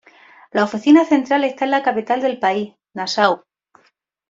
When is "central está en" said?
1.05-1.69